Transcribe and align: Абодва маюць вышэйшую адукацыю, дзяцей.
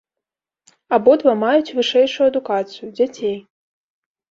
Абодва 0.97 1.33
маюць 1.43 1.73
вышэйшую 1.81 2.25
адукацыю, 2.31 2.93
дзяцей. 2.99 3.39